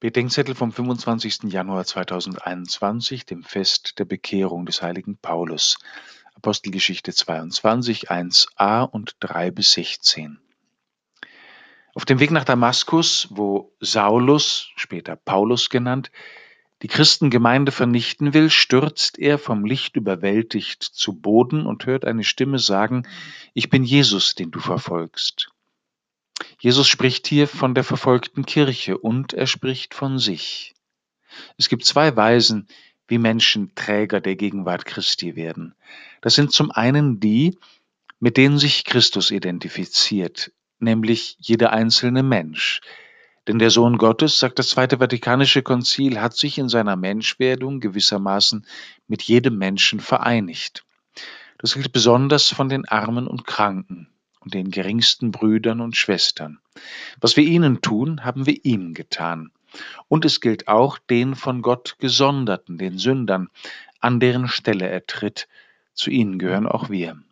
[0.00, 1.52] Bedenkzettel vom 25.
[1.52, 5.76] Januar 2021, dem Fest der Bekehrung des heiligen Paulus.
[6.34, 10.38] Apostelgeschichte 22, 1a und 3 bis 16.
[11.92, 16.10] Auf dem Weg nach Damaskus, wo Saulus, später Paulus genannt,
[16.80, 22.58] die Christengemeinde vernichten will, stürzt er vom Licht überwältigt zu Boden und hört eine Stimme
[22.58, 23.06] sagen,
[23.52, 25.50] ich bin Jesus, den du verfolgst.
[26.60, 30.74] Jesus spricht hier von der verfolgten Kirche und er spricht von sich.
[31.56, 32.68] Es gibt zwei Weisen,
[33.08, 35.74] wie Menschen Träger der Gegenwart Christi werden.
[36.20, 37.58] Das sind zum einen die,
[38.18, 42.82] mit denen sich Christus identifiziert, nämlich jeder einzelne Mensch.
[43.48, 48.66] Denn der Sohn Gottes, sagt das Zweite Vatikanische Konzil, hat sich in seiner Menschwerdung gewissermaßen
[49.08, 50.84] mit jedem Menschen vereinigt.
[51.56, 54.08] Das gilt besonders von den Armen und Kranken
[54.40, 56.58] und den geringsten Brüdern und Schwestern.
[57.20, 59.50] Was wir ihnen tun, haben wir ihm getan.
[60.08, 63.48] Und es gilt auch den von Gott Gesonderten, den Sündern,
[64.00, 65.46] an deren Stelle er tritt.
[65.94, 67.22] Zu ihnen gehören auch wir.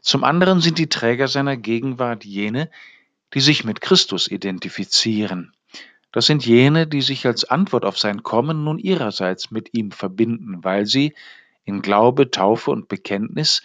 [0.00, 2.70] Zum anderen sind die Träger seiner Gegenwart jene,
[3.34, 5.52] die sich mit Christus identifizieren.
[6.12, 10.64] Das sind jene, die sich als Antwort auf sein Kommen nun ihrerseits mit ihm verbinden,
[10.64, 11.14] weil sie
[11.64, 13.62] in Glaube, Taufe und Bekenntnis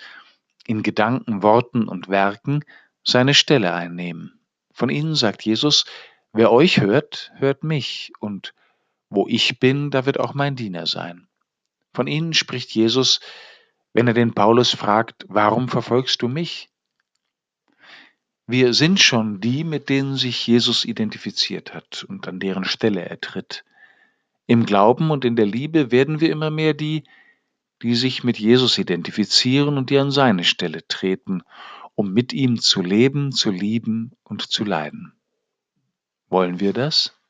[0.72, 2.64] in Gedanken, Worten und Werken
[3.04, 4.40] seine Stelle einnehmen.
[4.72, 5.86] Von ihnen sagt Jesus,
[6.32, 8.54] wer euch hört, hört mich, und
[9.10, 11.28] wo ich bin, da wird auch mein Diener sein.
[11.94, 13.20] Von ihnen spricht Jesus,
[13.92, 16.70] wenn er den Paulus fragt, warum verfolgst du mich?
[18.48, 23.20] Wir sind schon die, mit denen sich Jesus identifiziert hat und an deren Stelle er
[23.20, 23.66] tritt.
[24.48, 27.04] Im Glauben und in der Liebe werden wir immer mehr die,
[27.82, 31.44] die sich mit Jesus identifizieren und die an seine Stelle treten,
[31.96, 35.14] um mit ihm zu leben, zu lieben und zu leiden.
[36.30, 37.21] Wollen wir das?